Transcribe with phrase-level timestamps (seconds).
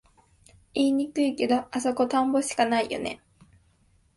[0.73, 3.21] 言いにくいけど、あそこ田んぼしかないよね